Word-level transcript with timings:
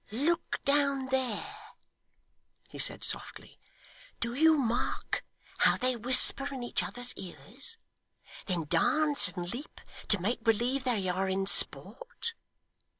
'Look 0.09 0.61
down 0.65 1.09
there,' 1.09 1.57
he 2.69 2.79
said 2.79 3.03
softly; 3.03 3.59
'do 4.19 4.33
you 4.33 4.57
mark 4.57 5.23
how 5.59 5.77
they 5.77 5.95
whisper 5.95 6.51
in 6.51 6.63
each 6.63 6.81
other's 6.81 7.13
ears; 7.13 7.77
then 8.47 8.63
dance 8.65 9.27
and 9.27 9.53
leap, 9.53 9.79
to 10.07 10.19
make 10.19 10.43
believe 10.43 10.85
they 10.85 11.07
are 11.07 11.29
in 11.29 11.45
sport? 11.45 12.33